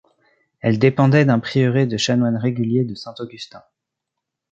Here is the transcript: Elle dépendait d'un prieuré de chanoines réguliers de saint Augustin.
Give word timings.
Elle 0.61 0.79
dépendait 0.79 1.25
d'un 1.25 1.37
prieuré 1.37 1.85
de 1.85 1.95
chanoines 1.95 2.35
réguliers 2.37 2.85
de 2.85 2.95
saint 2.95 3.13
Augustin. 3.19 3.61